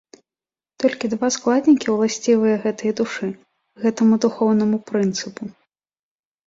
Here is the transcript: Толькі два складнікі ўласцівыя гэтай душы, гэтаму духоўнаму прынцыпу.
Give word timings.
Толькі 0.83 1.11
два 1.13 1.29
складнікі 1.35 1.87
ўласцівыя 1.97 2.55
гэтай 2.65 2.91
душы, 3.01 3.27
гэтаму 3.85 4.13
духоўнаму 4.27 4.77
прынцыпу. 4.91 5.43